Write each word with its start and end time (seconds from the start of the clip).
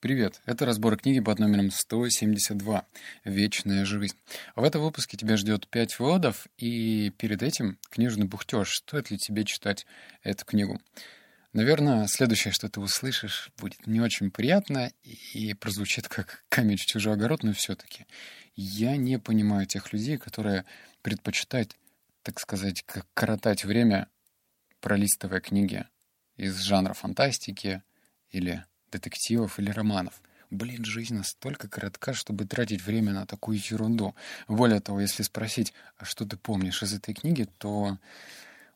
Привет, 0.00 0.40
это 0.46 0.64
разбор 0.64 0.96
книги 0.96 1.20
под 1.20 1.40
номером 1.40 1.70
172 1.70 2.86
«Вечная 3.26 3.84
жизнь». 3.84 4.16
В 4.56 4.64
этом 4.64 4.80
выпуске 4.80 5.18
тебя 5.18 5.36
ждет 5.36 5.68
5 5.68 5.98
выводов, 5.98 6.46
и 6.56 7.12
перед 7.18 7.42
этим 7.42 7.78
книжный 7.90 8.24
бухтеж. 8.24 8.76
Стоит 8.76 9.10
ли 9.10 9.18
тебе 9.18 9.44
читать 9.44 9.84
эту 10.22 10.46
книгу? 10.46 10.80
Наверное, 11.52 12.06
следующее, 12.06 12.50
что 12.50 12.70
ты 12.70 12.80
услышишь, 12.80 13.50
будет 13.58 13.86
не 13.86 14.00
очень 14.00 14.30
приятно 14.30 14.90
и 15.34 15.52
прозвучит 15.52 16.08
как 16.08 16.46
камень 16.48 16.78
в 16.78 16.86
чужой 16.86 17.12
огород, 17.12 17.42
но 17.42 17.52
все-таки 17.52 18.06
я 18.56 18.96
не 18.96 19.18
понимаю 19.18 19.66
тех 19.66 19.92
людей, 19.92 20.16
которые 20.16 20.64
предпочитают, 21.02 21.76
так 22.22 22.40
сказать, 22.40 22.84
как 22.86 23.06
коротать 23.12 23.66
время, 23.66 24.08
пролистывая 24.80 25.40
книги 25.40 25.84
из 26.38 26.58
жанра 26.60 26.94
фантастики 26.94 27.82
или 28.30 28.64
детективов 28.90 29.58
или 29.58 29.70
романов. 29.70 30.20
Блин, 30.50 30.84
жизнь 30.84 31.14
настолько 31.14 31.68
коротка, 31.68 32.12
чтобы 32.12 32.44
тратить 32.44 32.82
время 32.82 33.12
на 33.12 33.24
такую 33.24 33.58
ерунду. 33.58 34.16
Более 34.48 34.80
того, 34.80 35.00
если 35.00 35.22
спросить, 35.22 35.72
а 35.96 36.04
что 36.04 36.24
ты 36.24 36.36
помнишь 36.36 36.82
из 36.82 36.92
этой 36.92 37.14
книги, 37.14 37.46
то, 37.58 37.98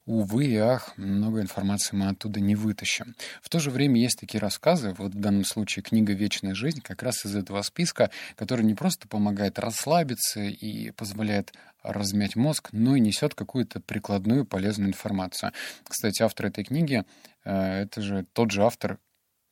увы 0.06 0.47
и 0.47 0.56
ах, 0.56 0.97
много 0.97 1.41
информации 1.41 1.97
мы 1.97 2.09
оттуда 2.11 2.39
не 2.39 2.55
вытащим. 2.55 3.16
В 3.42 3.48
то 3.48 3.59
же 3.59 3.70
время 3.70 4.01
есть 4.01 4.20
такие 4.20 4.41
рассказы, 4.41 4.95
вот 4.97 5.15
в 5.15 5.19
данном 5.19 5.45
случае 5.45 5.83
книга 5.83 6.12
«Вечная 6.12 6.55
жизнь» 6.55 6.81
как 6.81 7.03
раз 7.03 7.27
из 7.27 7.34
этого 7.34 7.61
списка, 7.62 8.11
который 8.37 8.65
не 8.65 8.75
просто 8.75 9.09
помогает 9.09 9.59
расслабиться 9.59 10.42
и 10.42 10.92
позволяет 10.92 11.53
размять 11.83 12.37
мозг, 12.37 12.69
но 12.70 12.95
и 12.95 13.01
несет 13.01 13.34
какую-то 13.34 13.81
прикладную 13.81 14.47
полезную 14.47 14.91
информацию. 14.91 15.53
Кстати, 15.83 16.23
автор 16.23 16.47
этой 16.47 16.62
книги 16.62 17.05
э,— 17.45 17.83
это 17.83 18.01
же 18.01 18.27
тот 18.33 18.53
же 18.53 18.65
автор 18.65 18.98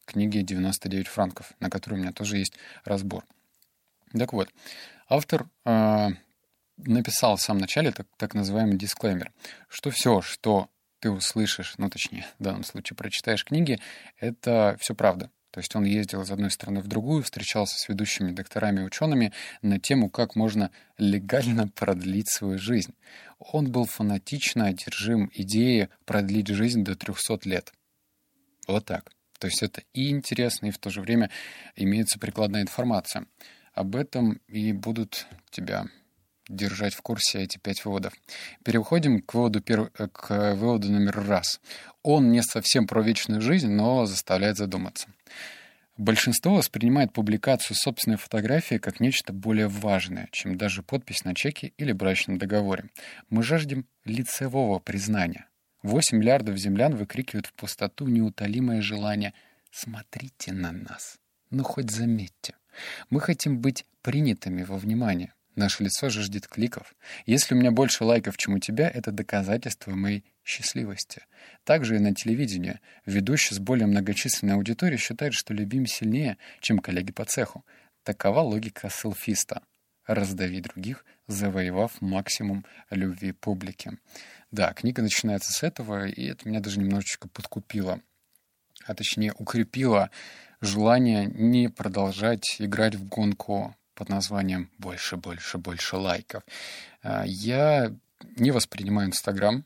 книги 0.04 0.44
«99 0.44 1.04
франков», 1.04 1.52
на 1.60 1.70
которой 1.70 1.94
у 1.94 1.98
меня 1.98 2.12
тоже 2.12 2.38
есть 2.38 2.54
разбор. 2.84 3.24
Так 4.12 4.32
вот, 4.32 4.50
автор 5.08 5.48
э, 5.64 6.08
написал 6.76 7.36
в 7.36 7.42
самом 7.42 7.60
начале 7.60 7.92
так, 7.92 8.06
так 8.16 8.34
называемый 8.34 8.76
дисклеймер, 8.76 9.32
что 9.68 9.90
все, 9.90 10.20
что 10.20 10.68
ты 11.00 11.10
услышишь, 11.10 11.74
ну 11.78 11.90
точнее, 11.90 12.26
в 12.38 12.42
данном 12.42 12.64
случае 12.64 12.96
прочитаешь 12.96 13.44
книги, 13.44 13.80
это 14.18 14.76
все 14.80 14.94
правда. 14.94 15.30
То 15.50 15.60
есть 15.60 15.76
он 15.76 15.84
ездил 15.84 16.22
из 16.22 16.30
одной 16.30 16.50
страны 16.50 16.80
в 16.80 16.86
другую, 16.86 17.22
встречался 17.22 17.76
с 17.78 17.86
ведущими 17.88 18.32
докторами 18.32 18.80
и 18.80 18.84
учеными 18.84 19.34
на 19.60 19.78
тему, 19.78 20.08
как 20.08 20.34
можно 20.34 20.70
легально 20.96 21.68
продлить 21.68 22.30
свою 22.30 22.58
жизнь. 22.58 22.94
Он 23.38 23.70
был 23.70 23.84
фанатично 23.84 24.66
одержим 24.66 25.30
идеей 25.34 25.88
продлить 26.06 26.48
жизнь 26.48 26.84
до 26.84 26.96
300 26.96 27.40
лет. 27.44 27.72
Вот 28.66 28.86
так. 28.86 29.12
То 29.42 29.48
есть 29.48 29.60
это 29.60 29.82
и 29.92 30.10
интересно, 30.10 30.66
и 30.66 30.70
в 30.70 30.78
то 30.78 30.88
же 30.88 31.00
время 31.00 31.28
имеется 31.74 32.20
прикладная 32.20 32.62
информация. 32.62 33.26
Об 33.74 33.96
этом 33.96 34.34
и 34.46 34.72
будут 34.72 35.26
тебя 35.50 35.86
держать 36.48 36.94
в 36.94 37.02
курсе 37.02 37.42
эти 37.42 37.58
пять 37.58 37.84
выводов. 37.84 38.12
Переходим 38.64 39.20
к 39.20 39.34
выводу, 39.34 39.60
пер... 39.60 39.90
к 39.90 40.54
выводу 40.54 40.92
номер 40.92 41.26
раз. 41.26 41.60
Он 42.04 42.30
не 42.30 42.40
совсем 42.44 42.86
про 42.86 43.02
вечную 43.02 43.40
жизнь, 43.40 43.68
но 43.68 44.06
заставляет 44.06 44.58
задуматься. 44.58 45.08
Большинство 45.96 46.54
воспринимает 46.54 47.12
публикацию 47.12 47.76
собственной 47.76 48.18
фотографии 48.18 48.76
как 48.76 49.00
нечто 49.00 49.32
более 49.32 49.66
важное, 49.66 50.28
чем 50.30 50.56
даже 50.56 50.84
подпись 50.84 51.24
на 51.24 51.34
чеке 51.34 51.72
или 51.78 51.90
брачном 51.90 52.38
договоре. 52.38 52.90
Мы 53.28 53.42
жаждем 53.42 53.88
лицевого 54.04 54.78
признания. 54.78 55.48
8 55.82 56.16
миллиардов 56.16 56.56
землян 56.58 56.94
выкрикивают 56.94 57.46
в 57.46 57.52
пустоту 57.54 58.06
неутолимое 58.06 58.82
желание 58.82 59.34
«Смотрите 59.70 60.52
на 60.52 60.70
нас! 60.70 61.18
Ну, 61.50 61.64
хоть 61.64 61.90
заметьте! 61.90 62.54
Мы 63.10 63.20
хотим 63.20 63.58
быть 63.58 63.84
принятыми 64.00 64.62
во 64.62 64.78
внимание. 64.78 65.34
Наше 65.56 65.84
лицо 65.84 66.08
жаждет 66.08 66.46
кликов. 66.46 66.94
Если 67.26 67.54
у 67.54 67.58
меня 67.58 67.72
больше 67.72 68.04
лайков, 68.04 68.38
чем 68.38 68.54
у 68.54 68.58
тебя, 68.58 68.88
это 68.88 69.10
доказательство 69.10 69.90
моей 69.90 70.24
счастливости. 70.44 71.22
Также 71.64 71.96
и 71.96 71.98
на 71.98 72.14
телевидении. 72.14 72.80
Ведущий 73.04 73.54
с 73.54 73.58
более 73.58 73.86
многочисленной 73.86 74.54
аудиторией 74.54 74.98
считает, 74.98 75.34
что 75.34 75.52
любим 75.52 75.86
сильнее, 75.86 76.38
чем 76.60 76.78
коллеги 76.78 77.12
по 77.12 77.24
цеху. 77.24 77.66
Такова 78.02 78.40
логика 78.40 78.88
селфиста. 78.88 79.62
Раздави 80.06 80.60
других, 80.60 81.04
завоевав 81.28 81.92
максимум 82.00 82.64
любви 82.90 83.32
публики. 83.32 83.98
Да, 84.50 84.72
книга 84.72 85.02
начинается 85.02 85.52
с 85.52 85.62
этого, 85.62 86.06
и 86.06 86.26
это 86.26 86.48
меня 86.48 86.60
даже 86.60 86.80
немножечко 86.80 87.28
подкупило, 87.28 88.00
а 88.84 88.94
точнее 88.94 89.32
укрепило 89.32 90.10
желание 90.60 91.26
не 91.26 91.68
продолжать 91.68 92.56
играть 92.58 92.94
в 92.94 93.06
гонку 93.06 93.76
под 93.94 94.08
названием 94.08 94.70
«больше, 94.78 95.16
больше, 95.16 95.58
больше 95.58 95.96
лайков». 95.96 96.42
А, 97.02 97.24
я 97.26 97.94
не 98.36 98.50
воспринимаю 98.50 99.08
Инстаграм, 99.08 99.64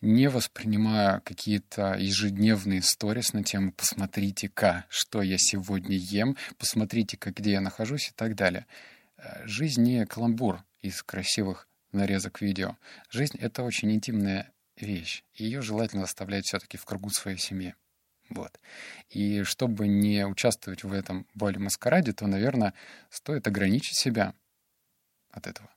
не 0.00 0.28
воспринимаю 0.28 1.22
какие-то 1.22 1.94
ежедневные 1.94 2.82
сторис 2.82 3.32
на 3.32 3.42
тему 3.42 3.72
«посмотрите-ка, 3.72 4.84
что 4.88 5.22
я 5.22 5.36
сегодня 5.38 5.96
ем», 5.96 6.36
«посмотрите-ка, 6.58 7.32
где 7.32 7.52
я 7.52 7.60
нахожусь» 7.60 8.10
и 8.10 8.12
так 8.14 8.34
далее. 8.34 8.66
Жизнь 9.44 9.82
не 9.82 10.06
каламбур 10.06 10.64
из 10.80 11.02
красивых 11.02 11.68
нарезок 11.92 12.40
видео. 12.40 12.76
Жизнь— 13.08 13.38
это 13.40 13.62
очень 13.62 13.92
интимная 13.92 14.52
вещь. 14.76 15.24
Ее 15.34 15.62
желательно 15.62 16.04
оставлять 16.04 16.44
все-таки 16.46 16.76
в 16.76 16.84
кругу 16.84 17.10
своей 17.10 17.38
семьи. 17.38 17.74
Вот. 18.30 18.58
И 19.10 19.42
чтобы 19.42 19.86
не 19.86 20.26
участвовать 20.26 20.82
в 20.82 20.92
этом 20.92 21.26
боли 21.34 21.58
маскараде, 21.58 22.12
то, 22.12 22.26
наверное, 22.26 22.74
стоит 23.10 23.46
ограничить 23.46 23.98
себя 23.98 24.34
от 25.30 25.46
этого. 25.46 25.70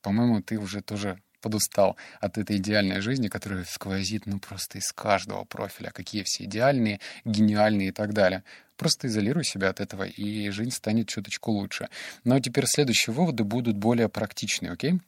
По-моему, 0.00 0.42
ты 0.42 0.58
уже 0.58 0.80
тоже 0.80 1.20
подустал 1.40 1.96
от 2.20 2.38
этой 2.38 2.56
идеальной 2.56 3.00
жизни, 3.00 3.28
которая 3.28 3.64
сквозит, 3.64 4.26
ну, 4.26 4.38
просто 4.38 4.78
из 4.78 4.92
каждого 4.92 5.44
профиля. 5.44 5.90
Какие 5.90 6.22
все 6.24 6.44
идеальные, 6.44 7.00
гениальные 7.24 7.88
и 7.88 7.92
так 7.92 8.12
далее. 8.12 8.42
Просто 8.76 9.08
изолируй 9.08 9.44
себя 9.44 9.70
от 9.70 9.80
этого, 9.80 10.04
и 10.04 10.50
жизнь 10.50 10.70
станет 10.70 11.08
чуточку 11.08 11.50
лучше. 11.50 11.88
Но 12.24 12.38
теперь 12.38 12.66
следующие 12.66 13.12
выводы 13.12 13.44
будут 13.44 13.76
более 13.76 14.08
практичные, 14.08 14.72
окей? 14.72 15.00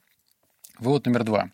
Вывод 0.79 1.07
номер 1.07 1.25
два. 1.25 1.51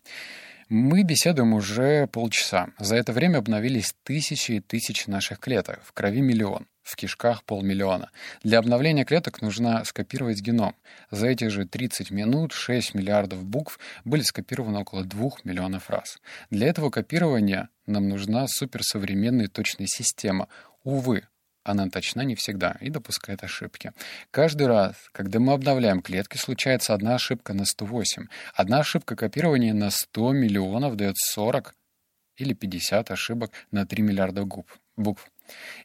Мы 0.69 1.03
беседуем 1.03 1.53
уже 1.53 2.07
полчаса. 2.07 2.67
За 2.77 2.97
это 2.97 3.13
время 3.13 3.37
обновились 3.37 3.95
тысячи 4.03 4.53
и 4.53 4.59
тысячи 4.59 5.09
наших 5.09 5.39
клеток. 5.39 5.79
В 5.85 5.93
крови 5.93 6.19
миллион, 6.19 6.67
в 6.83 6.97
кишках 6.97 7.45
полмиллиона. 7.45 8.11
Для 8.43 8.59
обновления 8.59 9.05
клеток 9.05 9.41
нужно 9.41 9.85
скопировать 9.85 10.41
геном. 10.41 10.75
За 11.09 11.27
эти 11.27 11.47
же 11.47 11.65
30 11.65 12.11
минут 12.11 12.51
6 12.51 12.95
миллиардов 12.95 13.45
букв 13.45 13.79
были 14.03 14.23
скопированы 14.23 14.79
около 14.79 15.05
2 15.05 15.29
миллионов 15.45 15.89
раз. 15.89 16.19
Для 16.49 16.67
этого 16.67 16.89
копирования 16.89 17.69
нам 17.85 18.09
нужна 18.09 18.45
суперсовременная 18.49 19.47
точная 19.47 19.87
система. 19.87 20.49
Увы, 20.83 21.23
она 21.67 21.89
точна 21.89 22.21
не 22.21 22.35
всегда 22.35 22.77
и 22.81 22.89
допускает 22.89 23.43
ошибки. 23.43 23.91
Каждый 24.31 24.67
раз, 24.67 24.95
когда 25.11 25.39
мы 25.39 25.53
обновляем 25.53 26.01
клетки, 26.01 26.37
случается 26.37 26.93
одна 26.93 27.15
ошибка 27.15 27.53
на 27.53 27.65
108. 27.65 28.27
Одна 28.53 28.79
ошибка 28.79 29.15
копирования 29.15 29.73
на 29.73 29.89
100 29.89 30.33
миллионов 30.33 30.95
дает 30.95 31.17
40 31.17 31.75
или 32.37 32.53
50 32.53 33.11
ошибок 33.11 33.51
на 33.71 33.85
3 33.85 34.03
миллиарда 34.03 34.45
букв. 34.95 35.31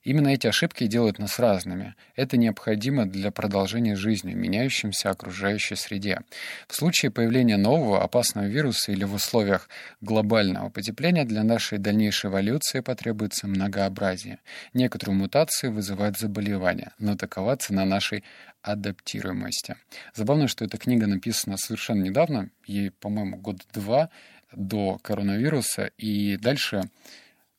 Именно 0.04 0.28
эти 0.28 0.46
ошибки 0.46 0.86
делают 0.86 1.18
нас 1.18 1.38
разными. 1.38 1.94
Это 2.16 2.36
необходимо 2.36 3.06
для 3.06 3.30
продолжения 3.30 3.96
жизни 3.96 4.32
в 4.32 4.36
меняющемся 4.36 5.10
окружающей 5.10 5.76
среде. 5.76 6.20
В 6.68 6.74
случае 6.74 7.10
появления 7.10 7.56
нового 7.56 8.02
опасного 8.02 8.46
вируса 8.46 8.92
или 8.92 9.04
в 9.04 9.14
условиях 9.14 9.68
глобального 10.00 10.68
потепления 10.70 11.24
для 11.24 11.42
нашей 11.44 11.78
дальнейшей 11.78 12.30
эволюции 12.30 12.80
потребуется 12.80 13.46
многообразие. 13.46 14.38
Некоторые 14.74 15.16
мутации 15.16 15.68
вызывают 15.68 16.18
заболевания, 16.18 16.92
но 16.98 17.16
такова 17.16 17.56
цена 17.56 17.84
нашей 17.84 18.24
адаптируемости. 18.62 19.76
Забавно, 20.14 20.48
что 20.48 20.64
эта 20.64 20.78
книга 20.78 21.06
написана 21.06 21.56
совершенно 21.56 22.02
недавно, 22.02 22.50
ей, 22.66 22.90
по-моему, 22.90 23.36
год 23.36 23.58
два 23.72 24.10
до 24.52 24.98
коронавируса, 24.98 25.90
и 25.96 26.36
дальше 26.36 26.82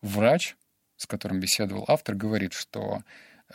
врач, 0.02 0.56
с 1.04 1.06
которым 1.06 1.42
беседовал 1.42 1.84
автор, 1.90 2.16
говорит, 2.16 2.54
что 2.54 3.04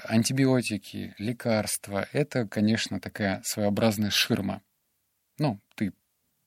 антибиотики, 0.04 1.14
лекарства— 1.16 2.06
это, 2.12 2.46
конечно, 2.46 3.00
такая 3.00 3.40
своеобразная 3.42 4.10
ширма. 4.10 4.62
Ну, 5.38 5.58
ты, 5.74 5.94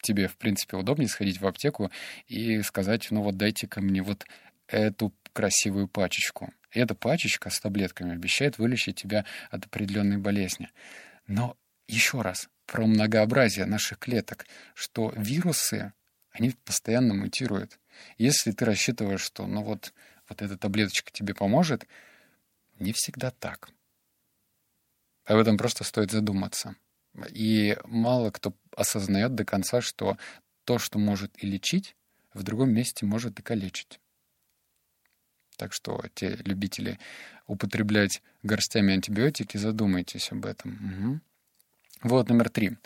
тебе, 0.04 0.28
в 0.28 0.38
принципе, 0.38 0.78
удобнее 0.78 1.10
сходить 1.10 1.42
в 1.42 1.48
аптеку 1.48 1.92
и 2.28 2.62
сказать, 2.62 3.08
ну 3.10 3.24
вот 3.24 3.36
дайте-ка 3.36 3.82
мне 3.82 4.04
вот 4.04 4.28
эту 4.68 5.12
красивую 5.34 5.88
пачечку. 5.88 6.54
И 6.72 6.80
эта 6.80 6.94
пачечка 6.94 7.50
с 7.50 7.60
таблетками 7.60 8.14
обещает 8.14 8.60
вылечить 8.60 9.02
тебя 9.02 9.26
от 9.50 9.66
определенной 9.66 10.18
болезни. 10.18 10.70
Но 11.26 11.58
еще 11.88 12.22
раз 12.22 12.48
про 12.68 12.86
многообразие 12.86 13.66
наших 13.66 13.98
клеток, 13.98 14.46
что 14.76 15.12
вирусы, 15.18 15.94
они 16.32 16.52
постоянно 16.64 17.16
мутируют. 17.16 17.80
Если 18.20 18.52
ты 18.52 18.66
рассчитываешь, 18.66 19.22
что 19.22 19.48
ну 19.48 19.64
вот 19.64 19.94
вот 20.32 20.42
эта 20.42 20.58
таблеточка 20.58 21.12
тебе 21.12 21.34
поможет, 21.36 21.86
не 22.80 22.94
всегда 22.94 23.32
так. 23.32 23.70
об 25.26 25.38
этом 25.38 25.58
просто 25.58 25.84
стоит 25.84 26.12
задуматься. 26.12 26.76
И 27.30 27.78
мало 27.84 28.32
кто 28.32 28.54
осознает 28.76 29.36
до 29.36 29.44
конца, 29.44 29.82
что 29.82 30.18
то, 30.64 30.80
что 30.80 31.00
может 31.00 31.32
и 31.44 31.48
лечить, 31.48 31.98
в 32.34 32.44
другом 32.44 32.72
месте 32.72 33.06
может 33.06 33.40
и 33.40 33.44
калечить. 33.44 34.00
Так 35.58 35.74
что 35.74 36.02
те 36.14 36.38
любители 36.46 36.98
употреблять 37.46 38.24
горстями 38.42 38.94
антибиотики, 38.94 39.58
задумайтесь 39.58 40.32
об 40.32 40.46
этом. 40.46 40.72
Угу. 40.76 41.20
Вот 42.04 42.30
номер 42.30 42.50
три. 42.50 42.78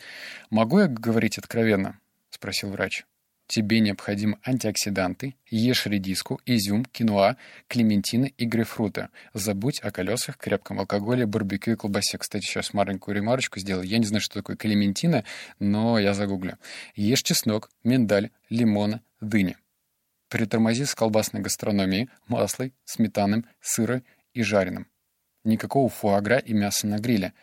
«Могу 0.50 0.80
я 0.80 0.88
говорить 0.88 1.38
откровенно?»— 1.38 2.00
спросил 2.32 2.72
врач. 2.72 3.06
Тебе 3.48 3.80
необходимы 3.80 4.40
антиоксиданты, 4.44 5.36
ешь 5.48 5.86
редиску, 5.86 6.42
изюм, 6.48 6.84
киноа, 6.84 7.38
клементины 7.68 8.34
и 8.38 8.46
грейпфруты. 8.46 9.10
Забудь 9.34 9.80
о 9.82 9.92
колесах, 9.92 10.38
крепком 10.38 10.80
алкоголе, 10.80 11.28
барбекю 11.28 11.74
и 11.74 11.76
колбасе. 11.76 12.18
Кстати, 12.18 12.44
сейчас 12.44 12.74
маленькую 12.74 13.16
ремарочку 13.16 13.60
сделаю. 13.60 13.88
Я 13.88 14.00
не 14.00 14.06
знаю, 14.06 14.22
что 14.22 14.40
такое 14.40 14.56
клементина, 14.56 15.24
но 15.60 16.00
я 16.00 16.16
загуглю. 16.16 16.58
Ешь 16.96 17.22
чеснок, 17.22 17.70
миндаль, 17.84 18.32
лимона, 18.50 19.04
дыни. 19.22 19.58
Притормози 20.30 20.86
с 20.86 20.96
колбасной 20.96 21.42
гастрономией, 21.42 22.10
маслой, 22.28 22.74
сметаным, 22.84 23.46
сырой 23.62 24.04
и 24.34 24.42
жареным. 24.42 24.88
Никакого 25.44 25.88
фуагра 25.88 26.40
и 26.40 26.54
мяса 26.54 26.88
на 26.88 26.98
гриле. 26.98 27.34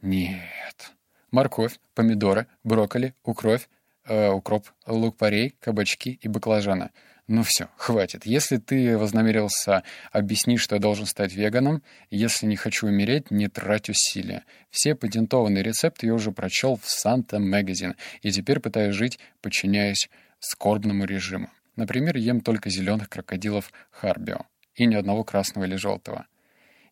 Нет. 0.00 0.92
Морковь, 1.32 1.80
помидоры, 1.94 2.46
брокколи, 2.62 3.14
укровь, 3.24 3.68
э, 4.10 4.28
укроп, 4.28 4.66
лук-порей, 4.86 5.54
кабачки 5.60 6.18
и 6.20 6.28
баклажаны. 6.28 6.90
Ну 7.28 7.44
все, 7.44 7.68
хватит. 7.76 8.26
Если 8.26 8.56
ты 8.56 8.98
вознамерился 8.98 9.84
объяснить, 10.10 10.58
что 10.58 10.74
я 10.74 10.80
должен 10.80 11.06
стать 11.06 11.32
веганом, 11.32 11.82
если 12.10 12.46
не 12.46 12.56
хочу 12.56 12.88
умереть, 12.88 13.30
не 13.30 13.46
трать 13.46 13.88
усилия. 13.88 14.44
Все 14.68 14.96
патентованные 14.96 15.62
рецепты 15.62 16.06
я 16.06 16.14
уже 16.14 16.32
прочел 16.32 16.76
в 16.76 16.90
Санта 16.90 17.38
Магазин, 17.38 17.94
и 18.22 18.32
теперь 18.32 18.58
пытаюсь 18.58 18.96
жить, 18.96 19.20
подчиняясь 19.42 20.10
скорбному 20.40 21.04
режиму. 21.04 21.50
Например, 21.76 22.16
ем 22.16 22.40
только 22.40 22.68
зеленых 22.68 23.08
крокодилов 23.08 23.72
Харбио 23.92 24.46
и 24.74 24.86
ни 24.86 24.96
одного 24.96 25.22
красного 25.22 25.66
или 25.66 25.76
желтого. 25.76 26.26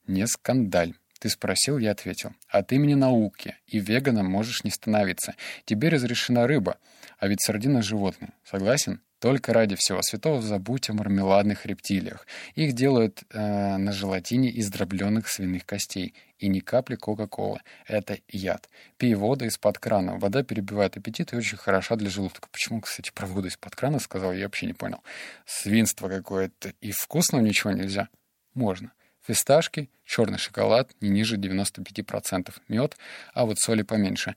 Не 0.06 0.26
скандаль. 0.28 0.94
Ты 1.18 1.28
спросил, 1.30 1.78
я 1.78 1.90
ответил. 1.90 2.32
От 2.48 2.72
имени 2.72 2.94
науки. 2.94 3.56
И 3.66 3.80
веганом 3.80 4.26
можешь 4.26 4.62
не 4.62 4.70
становиться. 4.70 5.34
Тебе 5.64 5.88
разрешена 5.88 6.46
рыба. 6.46 6.78
А 7.18 7.26
ведь 7.26 7.42
сардина— 7.42 7.82
животное. 7.82 8.34
Согласен? 8.44 9.00
Только 9.18 9.52
ради 9.52 9.74
всего 9.74 10.00
святого 10.00 10.40
забудь 10.40 10.90
о 10.90 10.92
мармеладных 10.92 11.66
рептилиях. 11.66 12.24
Их 12.54 12.72
делают 12.72 13.24
э, 13.30 13.76
на 13.76 13.90
желатине 13.90 14.48
из 14.48 14.70
дробленных 14.70 15.26
свиных 15.28 15.66
костей. 15.66 16.14
И 16.38 16.46
ни 16.46 16.60
капли 16.60 16.94
Кока-Колы. 16.94 17.60
Это 17.88 18.18
яд. 18.28 18.68
Пей 18.96 19.14
воду 19.14 19.44
из-под 19.46 19.80
крана. 19.80 20.18
Вода 20.18 20.44
перебивает 20.44 20.96
аппетит 20.96 21.32
и 21.32 21.36
очень 21.36 21.58
хороша 21.58 21.96
для 21.96 22.10
желудка. 22.10 22.48
Почему, 22.52 22.80
кстати, 22.80 23.10
про 23.12 23.26
воду 23.26 23.48
из-под 23.48 23.74
крана 23.74 23.98
сказал, 23.98 24.32
я 24.32 24.44
вообще 24.44 24.66
не 24.66 24.74
понял. 24.74 25.02
Свинство 25.46 26.08
какое-то. 26.08 26.74
И 26.80 26.92
вкусного 26.92 27.42
ничего 27.42 27.72
нельзя? 27.72 28.08
Можно. 28.54 28.92
Фисташки, 29.28 29.90
черный 30.06 30.38
шоколад 30.38 30.90
не 31.02 31.10
ниже 31.10 31.36
95%, 31.36 32.50
мед, 32.68 32.96
а 33.34 33.44
вот 33.44 33.58
соли 33.58 33.82
поменьше. 33.82 34.36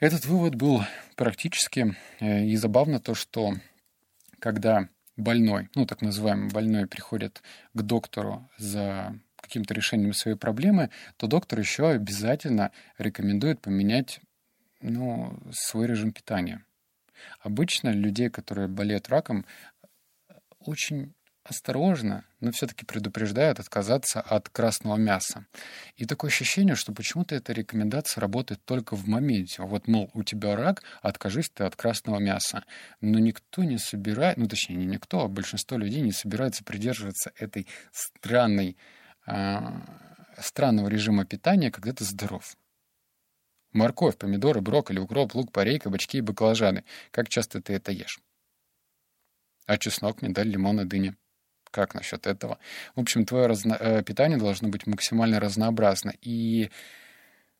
Этот 0.00 0.26
вывод 0.26 0.56
был 0.56 0.82
практически 1.14 1.94
э, 2.18 2.44
и 2.44 2.56
забавно 2.56 2.98
то, 2.98 3.14
что 3.14 3.54
когда 4.40 4.88
больной, 5.16 5.68
ну 5.76 5.86
так 5.86 6.02
называемый 6.02 6.50
больной, 6.50 6.88
приходит 6.88 7.40
к 7.72 7.82
доктору 7.82 8.50
за 8.58 9.16
каким-то 9.36 9.74
решением 9.74 10.12
своей 10.12 10.36
проблемы, 10.36 10.90
то 11.16 11.28
доктор 11.28 11.60
еще 11.60 11.88
обязательно 11.88 12.72
рекомендует 12.98 13.60
поменять 13.60 14.20
ну, 14.80 15.38
свой 15.52 15.86
режим 15.86 16.10
питания. 16.10 16.64
Обычно 17.38 17.90
людей, 17.90 18.28
которые 18.28 18.66
болеют 18.66 19.08
раком, 19.08 19.46
очень 20.58 21.14
осторожно, 21.50 22.24
но 22.40 22.52
все-таки 22.52 22.84
предупреждают 22.86 23.60
отказаться 23.60 24.20
от 24.20 24.48
красного 24.48 24.96
мяса. 24.96 25.46
И 25.96 26.06
такое 26.06 26.30
ощущение, 26.30 26.74
что 26.74 26.92
почему-то 26.92 27.34
эта 27.34 27.52
рекомендация 27.52 28.20
работает 28.20 28.64
только 28.64 28.96
в 28.96 29.06
моменте. 29.06 29.62
Вот, 29.62 29.88
мол, 29.88 30.10
у 30.14 30.22
тебя 30.22 30.56
рак, 30.56 30.82
откажись 31.02 31.50
ты 31.50 31.64
от 31.64 31.76
красного 31.76 32.18
мяса. 32.18 32.64
Но 33.00 33.18
никто 33.18 33.64
не 33.64 33.78
собирает, 33.78 34.36
ну 34.36 34.48
точнее 34.48 34.76
не 34.76 34.86
никто, 34.86 35.22
а 35.22 35.28
большинство 35.28 35.76
людей 35.76 36.00
не 36.00 36.12
собирается 36.12 36.64
придерживаться 36.64 37.32
этой 37.36 37.66
странной, 37.92 38.76
э, 39.26 39.58
странного 40.38 40.88
режима 40.88 41.24
питания, 41.24 41.70
когда 41.70 41.92
ты 41.92 42.04
здоров. 42.04 42.56
Морковь, 43.72 44.16
помидоры, 44.16 44.60
брокколи, 44.60 44.98
укроп, 44.98 45.34
лук, 45.34 45.52
порей, 45.52 45.78
кабачки 45.78 46.18
и 46.18 46.22
баклажаны. 46.22 46.84
Как 47.12 47.28
часто 47.28 47.60
ты 47.60 47.74
это 47.74 47.92
ешь? 47.92 48.20
А 49.66 49.78
чеснок, 49.78 50.22
миндаль, 50.22 50.48
лимон 50.48 50.80
и 50.80 50.84
дыня? 50.84 51.16
Как 51.70 51.94
насчет 51.94 52.26
этого? 52.26 52.58
В 52.94 53.00
общем, 53.00 53.24
твое 53.24 53.46
разно... 53.46 53.76
Э, 53.78 54.02
питание 54.02 54.38
должно 54.38 54.68
быть 54.68 54.86
максимально 54.86 55.38
разнообразно. 55.38 56.12
И 56.20 56.70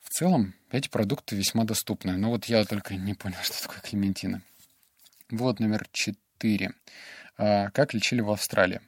в 0.01 0.11
целом 0.11 0.55
эти 0.71 0.89
продукты 0.89 1.37
весьма 1.37 1.65
доступны. 1.65 2.17
Но 2.17 2.31
вот 2.31 2.47
я 2.47 2.65
только 2.65 2.95
не 2.95 3.15
понял, 3.15 3.37
что 3.43 3.63
такое 3.63 3.81
клементина. 3.81 4.43
Вот 5.31 5.61
номер 5.61 5.87
четыре. 5.93 6.73
А, 7.39 7.71
как 7.71 7.95
лечили 7.95 8.21
в 8.21 8.31
Австралии? 8.31 8.81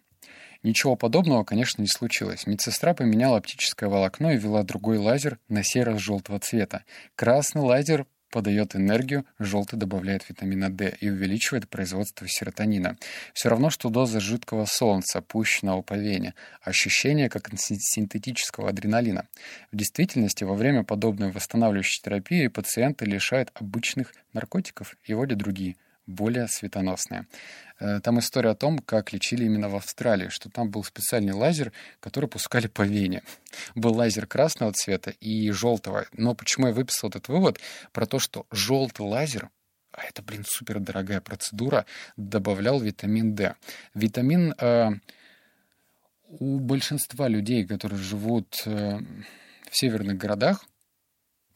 Ничего 0.63 0.95
подобного, 0.95 1.43
конечно, 1.43 1.83
не 1.83 1.89
случилось. 1.89 2.47
Медсестра 2.47 2.95
поменяла 2.95 3.39
оптическое 3.39 3.89
волокно 3.89 4.33
и 4.33 4.37
ввела 4.37 4.63
другой 4.63 4.99
лазер, 4.99 5.39
на 5.49 5.65
сей 5.65 5.83
раз 5.83 6.01
желтого 6.01 6.39
цвета. 6.39 6.85
Красный 7.17 7.63
лазер 7.63 8.07
подает 8.33 8.75
энергию, 8.75 9.25
желтый 9.39 9.79
добавляет 9.79 10.29
витамина 10.29 10.71
D 10.71 10.97
и 11.01 11.09
увеличивает 11.11 11.69
производство 11.69 12.27
серотонина. 12.27 12.97
Все 13.35 13.51
равно, 13.51 13.71
что 13.71 13.91
доза 13.91 14.19
жидкого 14.19 14.65
солнца, 14.65 15.21
пущенного 15.21 15.83
по 15.83 15.95
вене. 15.95 16.35
Ощущение, 16.63 17.29
как 17.29 17.51
синтетического 17.57 18.71
адреналина. 18.71 19.29
В 19.71 19.77
действительности, 19.77 20.43
во 20.43 20.55
время 20.55 20.83
подобной 20.83 21.31
восстанавливающей 21.31 22.03
терапии 22.03 22.49
пациенты 22.49 23.05
лишают 23.05 23.53
обычных 23.55 24.15
наркотиков 24.33 24.97
и 25.05 25.15
вводят 25.15 25.39
другие– 25.39 25.77
более 26.07 26.49
светоносные. 26.49 27.27
Э, 27.81 28.01
там 28.01 28.19
история 28.19 28.51
о 28.51 28.55
том, 28.55 28.79
как 28.79 29.13
лечили 29.13 29.45
именно 29.45 29.69
в 29.69 29.77
Австралии, 29.77 30.29
что 30.29 30.51
там 30.51 30.71
был 30.71 30.85
специальный 30.85 31.33
лазер, 31.33 31.73
который 32.01 32.29
пускали 32.29 32.67
по 32.67 32.83
вене. 32.83 33.23
Был 33.75 33.95
лазер 33.95 34.27
красного 34.27 34.73
цвета 34.73 35.11
и 35.11 35.51
желтого. 35.51 36.07
Но 36.13 36.35
почему 36.35 36.69
я 36.69 36.73
выписал 36.73 37.09
этот 37.09 37.29
вывод? 37.29 37.59
Про 37.93 38.07
то, 38.07 38.19
что 38.19 38.47
желтый 38.51 39.07
лазер 39.07 39.51
а 39.93 40.05
это, 40.05 40.23
блин, 40.23 40.43
супер 40.47 40.81
дорогая 40.81 41.21
процедура, 41.21 41.85
добавлял 42.17 42.81
витамин 42.81 43.35
D. 43.35 43.55
Витамин 43.93 44.55
э, 44.59 44.89
у 46.29 46.59
большинства 46.59 47.29
людей, 47.29 47.67
которые 47.67 47.99
живут 47.99 48.63
э, 48.65 49.01
в 49.71 49.77
северных 49.77 50.17
городах, 50.17 50.65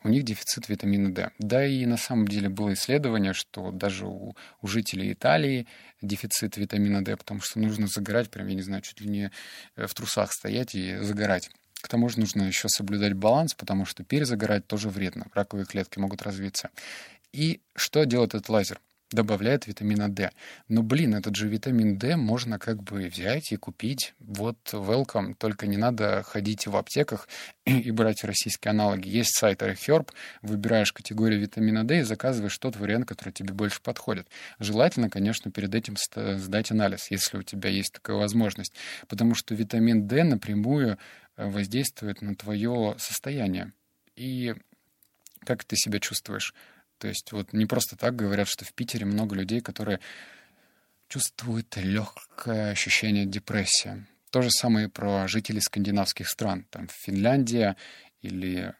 у 0.06 0.08
них 0.08 0.22
дефицит 0.22 0.68
витамина 0.68 1.12
D. 1.12 1.30
Да 1.40 1.66
и 1.66 1.84
на 1.84 1.96
самом 1.96 2.28
деле 2.28 2.48
было 2.48 2.72
исследование, 2.74 3.32
что 3.32 3.72
даже 3.72 4.06
у, 4.06 4.36
у 4.62 4.66
жителей 4.68 5.12
Италии 5.12 5.66
дефицит 6.00 6.56
витамина 6.56 7.04
D, 7.04 7.16
потому 7.16 7.40
что 7.40 7.58
нужно 7.58 7.88
загорать, 7.88 8.30
прям, 8.30 8.46
я 8.46 8.54
не 8.54 8.62
знаю, 8.62 8.82
чуть 8.82 9.00
ли 9.00 9.08
не 9.08 9.32
э, 9.74 9.86
в 9.86 9.94
трусах 9.94 10.32
стоять 10.32 10.76
и 10.76 10.98
загорать. 10.98 11.50
К 11.74 11.88
тому 11.88 12.08
же 12.08 12.20
нужно 12.20 12.44
еще 12.44 12.68
соблюдать 12.68 13.14
баланс, 13.14 13.54
потому 13.54 13.84
что 13.84 14.04
перезагорать 14.04 14.68
тоже 14.68 14.90
вредно. 14.90 15.26
Раковые 15.34 15.66
клетки 15.66 15.98
могут 15.98 16.22
развиться. 16.22 16.70
И 17.32 17.60
что 17.74 18.04
делает 18.04 18.34
этот 18.34 18.48
лазер? 18.48 18.80
Добавляет 19.10 19.66
витамина 19.66 20.08
D. 20.08 20.30
Но, 20.68 20.82
блин, 20.82 21.14
этот 21.14 21.36
же 21.36 21.48
витамин 21.48 21.96
D 21.96 22.16
можно 22.16 22.58
как 22.58 22.82
бы 22.82 23.06
взять 23.06 23.52
и 23.52 23.56
купить. 23.56 24.14
Вот 24.18 24.58
welcome, 24.72 25.34
только 25.38 25.66
не 25.66 25.76
надо 25.76 26.22
ходить 26.24 26.66
в 26.66 26.76
аптеках 26.76 27.28
и 27.64 27.90
брать 27.92 28.24
российские 28.24 28.70
аналоги. 28.70 29.08
Есть 29.08 29.36
сайт 29.36 29.62
iHerb, 29.62 30.10
выбираешь 30.42 30.92
категорию 30.92 31.40
витамина 31.40 31.86
D 31.86 32.00
и 32.00 32.02
заказываешь 32.02 32.58
тот 32.58 32.76
вариант, 32.76 33.06
который 33.06 33.32
тебе 33.32 33.54
больше 33.54 33.80
подходит. 33.80 34.28
Желательно, 34.58 35.08
конечно, 35.08 35.50
перед 35.50 35.74
этим 35.74 35.96
сдать 35.96 36.70
анализ, 36.72 37.10
если 37.10 37.38
у 37.38 37.42
тебя 37.42 37.70
есть 37.70 37.92
такая 37.92 38.16
возможность. 38.16 38.74
Потому 39.06 39.34
что 39.34 39.54
витамин 39.54 40.08
D 40.08 40.24
напрямую 40.24 40.98
э, 41.36 41.48
воздействует 41.48 42.22
на 42.22 42.34
твое 42.34 42.96
состояние. 42.98 43.72
И 44.16 44.54
как 45.44 45.64
ты 45.64 45.76
себя 45.76 46.00
чувствуешь? 46.00 46.54
То 46.98 47.08
есть 47.08 47.32
вот 47.32 47.52
не 47.52 47.66
просто 47.66 47.96
так 47.96 48.16
говорят, 48.16 48.48
что 48.48 48.64
в 48.64 48.72
Питере 48.72 49.04
много 49.06 49.34
людей, 49.34 49.60
которые 49.60 50.00
чувствуют 51.08 51.76
легкое 51.76 52.70
ощущение 52.70 53.26
депрессии. 53.26 54.06
То 54.30 54.42
же 54.42 54.50
самое 54.50 54.86
и 54.86 54.90
про 54.90 55.28
жителей 55.28 55.60
скандинавских 55.60 56.28
стран. 56.28 56.66
Там 56.70 56.88
Финляндия 56.88 57.76
или 58.22 58.74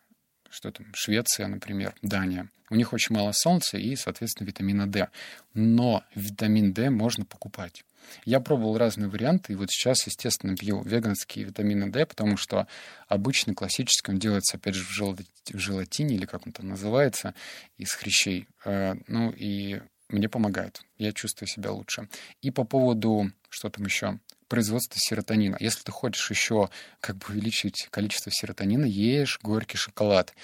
что 0.57 0.73
там, 0.73 0.87
Швеция, 0.95 1.49
например, 1.49 1.95
Дания. 2.01 2.49
У 2.71 2.77
них 2.77 2.95
очень 2.95 3.15
мало 3.15 3.33
солнца 3.33 3.77
и, 3.77 3.95
соответственно, 3.95 4.47
витамина 4.47 4.87
D. 4.87 5.09
Но 5.53 6.03
витамин 6.15 6.73
D 6.73 6.89
можно 6.89 7.27
покупать. 7.27 7.85
Я 8.25 8.41
пробовал 8.41 8.79
разные 8.79 9.11
варианты, 9.11 9.53
и 9.53 9.57
вот 9.57 9.71
сейчас, 9.71 10.07
естественно, 10.07 10.57
пью 10.57 10.83
веганские 10.83 11.45
витамины 11.45 11.91
D, 11.91 12.07
потому 12.07 12.39
что 12.39 12.67
обычно 13.07 13.55
классический 13.55 14.13
он 14.13 14.19
делается, 14.19 14.57
опять 14.57 14.75
же, 14.75 14.85
в 14.85 15.59
желатине, 15.59 16.17
или 16.17 16.25
как 16.25 16.47
он 16.47 16.53
там 16.53 16.69
называется, 16.69 17.35
из 17.77 17.93
хрящей. 17.93 18.49
Э, 18.65 18.95
ну 19.09 19.33
и 19.37 19.83
мне 20.09 20.31
помогает. 20.31 20.81
Я 20.97 21.13
чувствую 21.13 21.49
себя 21.49 21.71
лучше. 21.73 22.09
И 22.41 22.51
по 22.51 22.65
поводу, 22.65 23.31
что 23.51 23.69
там 23.69 23.85
еще, 23.85 24.21
производства 24.49 24.99
серотонина. 24.99 25.57
Если 25.61 25.83
ты 25.83 25.93
хочешь 25.93 26.31
еще 26.31 26.71
как 27.01 27.17
бы 27.17 27.27
увеличить 27.31 27.89
количество 27.91 28.31
серотонина, 28.33 28.85
ешь 28.85 29.39
горький 29.43 29.77
шоколад. 29.77 30.35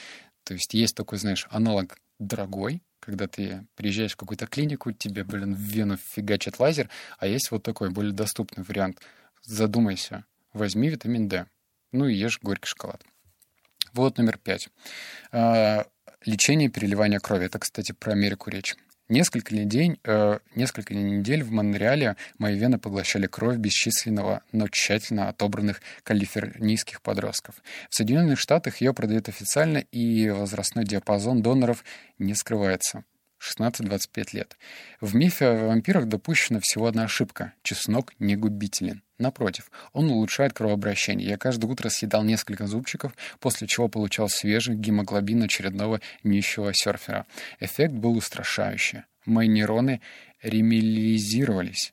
То 0.44 0.54
есть 0.54 0.74
есть 0.74 0.94
такой, 0.94 1.18
знаешь, 1.18 1.46
аналог 1.50 1.96
дорогой, 2.18 2.82
когда 3.00 3.26
ты 3.26 3.66
приезжаешь 3.74 4.12
в 4.12 4.16
какую-то 4.16 4.46
клинику, 4.46 4.92
тебе, 4.92 5.24
блин, 5.24 5.54
в 5.54 5.58
вену 5.58 5.96
фигачит 5.96 6.60
лазер, 6.60 6.88
а 7.18 7.26
есть 7.26 7.50
вот 7.50 7.62
такой 7.62 7.90
более 7.90 8.12
доступный 8.12 8.64
вариант. 8.64 9.00
Задумайся, 9.42 10.24
возьми 10.52 10.88
витамин 10.88 11.28
D, 11.28 11.46
ну 11.90 12.06
и 12.06 12.14
ешь 12.14 12.38
горький 12.40 12.68
шоколад. 12.68 13.02
Вот 13.92 14.18
номер 14.18 14.38
пять. 14.38 14.68
А, 15.32 15.86
лечение 16.24 16.68
переливания 16.68 17.18
крови. 17.18 17.46
Это, 17.46 17.58
кстати, 17.58 17.92
про 17.92 18.12
Америку 18.12 18.50
речь. 18.50 18.74
Несколько 19.08 19.54
недель, 19.54 19.98
э, 20.04 20.38
несколько 20.54 20.94
недель 20.94 21.42
в 21.42 21.50
Монреале 21.50 22.16
мои 22.38 22.56
вены 22.56 22.78
поглощали 22.78 23.26
кровь 23.26 23.56
бесчисленного, 23.56 24.42
но 24.52 24.68
тщательно 24.68 25.28
отобранных 25.28 25.82
калифорнийских 26.02 27.02
подростков. 27.02 27.56
В 27.90 27.94
Соединенных 27.94 28.38
Штатах 28.38 28.80
ее 28.80 28.94
продают 28.94 29.28
официально, 29.28 29.78
и 29.78 30.30
возрастной 30.30 30.84
диапазон 30.84 31.42
доноров 31.42 31.84
не 32.18 32.34
скрывается. 32.34 33.04
16-25 33.42 34.28
лет. 34.32 34.56
В 35.00 35.14
мифе 35.14 35.46
о 35.46 35.66
вампирах 35.66 36.06
допущена 36.06 36.60
всего 36.60 36.86
одна 36.86 37.04
ошибка. 37.04 37.54
Чеснок 37.62 38.12
не 38.18 38.36
губителен. 38.36 39.02
Напротив, 39.18 39.70
он 39.92 40.10
улучшает 40.10 40.52
кровообращение. 40.52 41.28
Я 41.28 41.36
каждое 41.36 41.68
утро 41.68 41.88
съедал 41.88 42.24
несколько 42.24 42.66
зубчиков, 42.66 43.12
после 43.40 43.66
чего 43.66 43.88
получал 43.88 44.28
свежий 44.28 44.74
гемоглобин 44.76 45.42
очередного 45.42 46.00
нищего 46.22 46.72
серфера. 46.72 47.26
Эффект 47.60 47.94
был 47.94 48.16
устрашающий. 48.16 49.02
Мои 49.24 49.48
нейроны 49.48 50.00
ремилизировались 50.42 51.92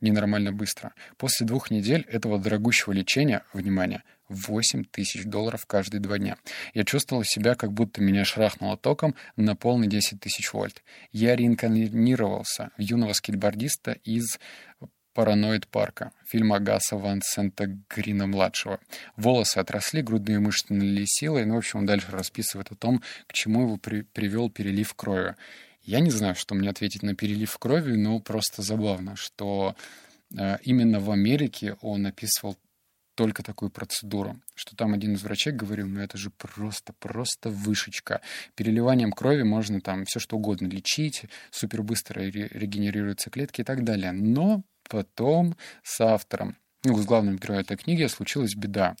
ненормально 0.00 0.52
быстро. 0.52 0.92
После 1.16 1.46
двух 1.46 1.70
недель 1.70 2.06
этого 2.08 2.38
дорогущего 2.38 2.92
лечения, 2.92 3.42
внимание, 3.52 4.02
8 4.28 4.84
тысяч 4.84 5.24
долларов 5.24 5.66
каждые 5.66 6.00
два 6.00 6.18
дня. 6.18 6.36
Я 6.74 6.84
чувствовал 6.84 7.24
себя, 7.24 7.54
как 7.54 7.72
будто 7.72 8.00
меня 8.02 8.24
шрахнуло 8.24 8.76
током 8.76 9.14
на 9.36 9.56
полный 9.56 9.88
10 9.88 10.20
тысяч 10.20 10.52
вольт. 10.52 10.82
Я 11.12 11.34
реинкарнировался 11.36 12.70
в 12.76 12.80
юного 12.80 13.12
скейтбордиста 13.14 13.92
из 14.04 14.38
«Параноид 15.14 15.66
парка» 15.66 16.12
фильма 16.26 16.60
Гаса 16.60 16.96
Ван 16.96 17.22
Сента 17.24 17.66
Грина-младшего. 17.88 18.78
Волосы 19.16 19.58
отросли, 19.58 20.02
грудные 20.02 20.38
мышцы 20.38 20.72
налили 20.72 21.06
силой, 21.06 21.44
ну, 21.44 21.54
в 21.54 21.58
общем, 21.58 21.80
он 21.80 21.86
дальше 21.86 22.12
расписывает 22.12 22.70
о 22.70 22.76
том, 22.76 23.02
к 23.26 23.32
чему 23.32 23.62
его 23.62 23.78
при 23.78 24.02
привел 24.02 24.48
перелив 24.48 24.94
крови. 24.94 25.34
Я 25.88 26.00
не 26.00 26.10
знаю, 26.10 26.34
что 26.34 26.54
мне 26.54 26.68
ответить 26.68 27.02
на 27.02 27.14
перелив 27.14 27.56
крови, 27.56 27.96
но 27.96 28.20
просто 28.20 28.60
забавно, 28.60 29.16
что 29.16 29.74
э, 30.36 30.58
именно 30.62 31.00
в 31.00 31.10
Америке 31.10 31.78
он 31.80 32.04
описывал 32.04 32.58
только 33.14 33.42
такую 33.42 33.70
процедуру, 33.70 34.38
что 34.54 34.76
там 34.76 34.92
один 34.92 35.14
из 35.14 35.22
врачей 35.22 35.50
говорил, 35.54 35.86
ну 35.86 36.00
это 36.00 36.18
же 36.18 36.28
просто, 36.28 36.92
просто 36.92 37.48
вышечка. 37.48 38.20
Переливанием 38.54 39.12
крови 39.12 39.44
можно 39.44 39.80
там 39.80 40.04
все 40.04 40.20
что 40.20 40.36
угодно 40.36 40.66
лечить, 40.66 41.24
супер 41.50 41.82
быстро 41.82 42.20
регенерируются 42.20 43.30
клетки 43.30 43.62
и 43.62 43.64
так 43.64 43.82
далее. 43.82 44.12
Но 44.12 44.64
потом 44.90 45.56
с 45.82 46.02
автором, 46.02 46.58
ну, 46.84 46.98
с 46.98 47.06
главным 47.06 47.38
героем 47.38 47.62
этой 47.62 47.78
книги 47.78 48.04
случилась 48.08 48.54
беда. 48.54 48.94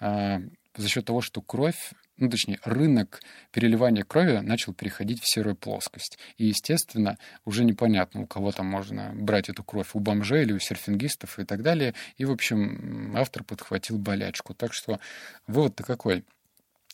А, 0.00 0.40
за 0.74 0.88
счет 0.88 1.04
того, 1.04 1.20
что 1.20 1.42
кровь 1.42 1.92
ну, 2.20 2.28
точнее, 2.28 2.58
рынок 2.64 3.20
переливания 3.50 4.04
крови 4.04 4.38
начал 4.38 4.72
переходить 4.72 5.22
в 5.22 5.28
серую 5.28 5.56
плоскость. 5.56 6.18
И, 6.36 6.46
естественно, 6.46 7.18
уже 7.44 7.64
непонятно, 7.64 8.22
у 8.22 8.26
кого 8.26 8.52
там 8.52 8.66
можно 8.66 9.12
брать 9.14 9.48
эту 9.48 9.64
кровь, 9.64 9.90
у 9.94 10.00
бомжей 10.00 10.42
или 10.42 10.52
у 10.52 10.58
серфингистов 10.58 11.38
и 11.38 11.44
так 11.44 11.62
далее. 11.62 11.94
И, 12.16 12.24
в 12.24 12.30
общем, 12.30 13.14
автор 13.16 13.42
подхватил 13.42 13.98
болячку. 13.98 14.54
Так 14.54 14.72
что 14.72 15.00
вывод-то 15.46 15.82
какой? 15.82 16.24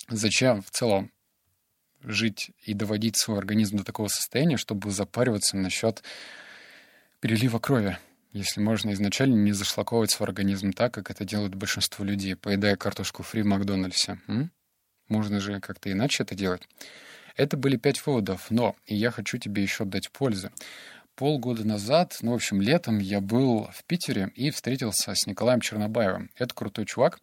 Зачем 0.08 0.62
в 0.62 0.70
целом 0.70 1.10
жить 2.02 2.52
и 2.62 2.72
доводить 2.72 3.16
свой 3.16 3.38
организм 3.38 3.78
до 3.78 3.84
такого 3.84 4.08
состояния, 4.08 4.56
чтобы 4.56 4.90
запариваться 4.90 5.56
насчет 5.56 6.02
перелива 7.20 7.58
крови? 7.58 7.98
если 8.36 8.60
можно 8.60 8.92
изначально 8.92 9.34
не 9.34 9.52
зашлаковывать 9.52 10.10
свой 10.10 10.28
организм 10.28 10.72
так, 10.72 10.92
как 10.92 11.10
это 11.10 11.24
делают 11.24 11.54
большинство 11.54 12.04
людей, 12.04 12.36
поедая 12.36 12.76
картошку 12.76 13.22
фри 13.22 13.42
в 13.42 13.46
Макдональдсе. 13.46 14.20
М? 14.28 14.50
Можно 15.08 15.40
же 15.40 15.60
как-то 15.60 15.90
иначе 15.90 16.22
это 16.22 16.34
делать. 16.34 16.68
Это 17.36 17.56
были 17.56 17.76
пять 17.76 18.04
выводов, 18.06 18.50
но 18.50 18.76
и 18.86 18.94
я 18.94 19.10
хочу 19.10 19.38
тебе 19.38 19.62
еще 19.62 19.84
дать 19.84 20.10
пользы. 20.10 20.50
Полгода 21.14 21.66
назад, 21.66 22.16
ну, 22.20 22.32
в 22.32 22.34
общем, 22.34 22.60
летом 22.60 22.98
я 22.98 23.20
был 23.20 23.68
в 23.72 23.84
Питере 23.84 24.30
и 24.34 24.50
встретился 24.50 25.14
с 25.14 25.26
Николаем 25.26 25.60
Чернобаевым. 25.60 26.30
Это 26.36 26.54
крутой 26.54 26.86
чувак. 26.86 27.20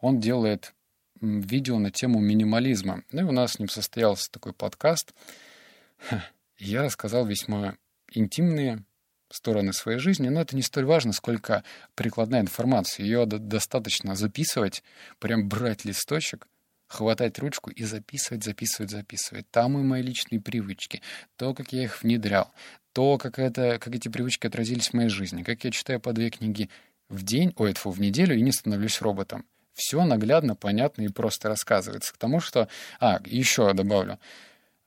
Он 0.00 0.20
делает 0.20 0.72
видео 1.20 1.78
на 1.78 1.90
тему 1.90 2.20
минимализма. 2.20 3.04
Ну 3.10 3.22
и 3.22 3.24
у 3.24 3.32
нас 3.32 3.52
с 3.52 3.58
ним 3.58 3.68
состоялся 3.68 4.30
такой 4.30 4.52
подкаст. 4.52 5.14
Я 6.58 6.82
рассказал 6.82 7.26
весьма 7.26 7.76
интимные 8.12 8.84
стороны 9.30 9.72
своей 9.72 9.98
жизни, 9.98 10.28
но 10.28 10.40
это 10.40 10.54
не 10.54 10.62
столь 10.62 10.84
важно, 10.84 11.12
сколько 11.12 11.64
прикладная 11.94 12.40
информация. 12.40 13.04
Ее 13.04 13.26
достаточно 13.26 14.14
записывать, 14.14 14.82
прям 15.18 15.48
брать 15.48 15.84
листочек, 15.84 16.46
хватать 16.94 17.38
ручку 17.38 17.70
и 17.70 17.84
записывать, 17.84 18.44
записывать, 18.44 18.90
записывать. 18.90 19.50
Там 19.50 19.78
и 19.78 19.82
мои 19.82 20.02
личные 20.02 20.40
привычки, 20.40 21.02
то, 21.36 21.54
как 21.54 21.72
я 21.72 21.84
их 21.84 22.02
внедрял, 22.02 22.52
то, 22.92 23.18
как, 23.18 23.38
это, 23.38 23.78
как 23.78 23.94
эти 23.94 24.08
привычки 24.08 24.46
отразились 24.46 24.88
в 24.88 24.94
моей 24.94 25.08
жизни, 25.08 25.42
как 25.42 25.64
я 25.64 25.70
читаю 25.70 26.00
по 26.00 26.12
две 26.12 26.30
книги 26.30 26.70
в 27.08 27.22
день, 27.22 27.52
ой, 27.56 27.74
тьфу, 27.74 27.90
в 27.90 28.00
неделю 28.00 28.36
и 28.36 28.40
не 28.40 28.52
становлюсь 28.52 29.00
роботом. 29.02 29.44
Все 29.74 30.04
наглядно, 30.04 30.54
понятно 30.54 31.02
и 31.02 31.08
просто 31.08 31.48
рассказывается. 31.48 32.14
К 32.14 32.16
тому, 32.16 32.40
что... 32.40 32.68
А, 33.00 33.20
еще 33.26 33.72
добавлю. 33.74 34.20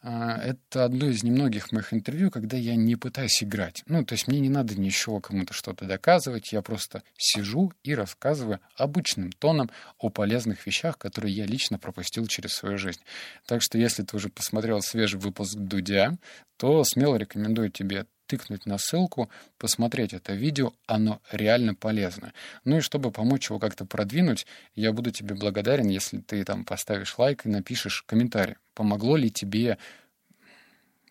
А, 0.02 0.38
это 0.38 0.86
одно 0.86 1.08
из 1.08 1.24
немногих 1.24 1.72
моих 1.72 1.92
интервью, 1.94 2.30
когда 2.30 2.56
я 2.56 2.76
не 2.76 2.96
пытаюсь 2.96 3.42
играть. 3.44 3.84
Ну, 3.88 4.06
то 4.06 4.14
есть 4.14 4.28
мне 4.28 4.40
не 4.40 4.50
надо 4.50 4.80
ничего 4.80 5.20
кому-то 5.20 5.54
что-то 5.54 5.86
доказывать, 5.86 6.52
я 6.52 6.62
просто 6.62 7.02
сижу 7.18 7.74
и 7.84 7.96
рассказываю 7.96 8.60
обычным 8.76 9.32
тоном 9.32 9.72
о 9.98 10.10
полезных 10.10 10.66
вещах, 10.68 10.98
которые 10.98 11.34
я 11.34 11.46
лично 11.46 11.80
пропустил 11.80 12.28
через 12.28 12.54
свою 12.54 12.78
жизнь. 12.78 13.02
Так 13.48 13.62
что 13.64 13.78
если 13.78 14.04
ты 14.04 14.16
уже 14.16 14.30
посмотрел 14.30 14.82
свежий 14.82 15.20
выпуск 15.20 15.56
Дудя, 15.56 16.18
то 16.58 16.84
смело 16.84 17.16
рекомендую 17.16 17.72
тебе 17.72 18.06
тыкнуть 18.28 18.66
на 18.66 18.78
ссылку, 18.78 19.32
посмотреть 19.58 20.14
это 20.14 20.34
видео, 20.34 20.74
оно 20.86 21.22
реально 21.32 21.74
полезно. 21.74 22.34
Ну 22.66 22.78
и 22.78 22.82
чтобы 22.82 23.12
помочь 23.12 23.50
его 23.50 23.58
как-то 23.58 23.86
продвинуть, 23.86 24.46
я 24.76 24.92
буду 24.92 25.12
тебе 25.12 25.34
благодарен, 25.34 25.88
если 25.88 26.20
ты 26.20 26.44
там 26.44 26.66
поставишь 26.66 27.18
лайк 27.18 27.46
и 27.46 27.50
напишешь 27.50 28.04
комментарий. 28.06 28.58
Помогло 28.78 29.18
ли 29.18 29.32
тебе 29.32 29.80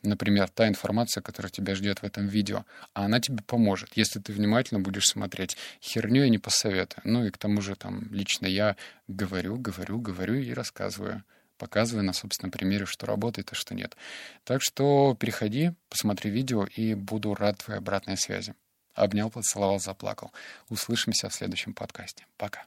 например, 0.02 0.48
та 0.48 0.68
информация, 0.68 1.20
которая 1.20 1.50
тебя 1.50 1.74
ждет 1.74 1.98
в 1.98 2.04
этом 2.04 2.28
видео, 2.28 2.64
а 2.94 3.06
она 3.06 3.18
тебе 3.20 3.42
поможет, 3.42 3.90
если 3.96 4.20
ты 4.20 4.32
внимательно 4.32 4.78
будешь 4.78 5.08
смотреть. 5.08 5.56
Херню 5.82 6.22
я 6.22 6.28
не 6.28 6.38
посоветую. 6.38 7.02
Ну 7.02 7.24
и 7.24 7.30
к 7.30 7.38
тому 7.38 7.60
же 7.60 7.74
там 7.74 8.06
лично 8.12 8.46
я 8.46 8.76
говорю, 9.08 9.56
говорю, 9.56 9.98
говорю 9.98 10.34
и 10.34 10.52
рассказываю 10.52 11.24
показывая 11.58 12.04
на 12.04 12.12
собственном 12.12 12.52
примере, 12.52 12.84
что 12.84 13.06
работает, 13.06 13.50
а 13.50 13.54
что 13.54 13.74
нет. 13.74 13.96
Так 14.44 14.60
что 14.62 15.16
переходи, 15.18 15.72
посмотри 15.88 16.30
видео, 16.30 16.66
и 16.66 16.94
буду 16.94 17.34
рад 17.34 17.58
твоей 17.58 17.78
обратной 17.78 18.18
связи. 18.18 18.54
Обнял, 18.94 19.30
поцеловал, 19.30 19.80
заплакал. 19.80 20.32
Услышимся 20.68 21.30
в 21.30 21.34
следующем 21.34 21.72
подкасте. 21.72 22.26
Пока. 22.36 22.66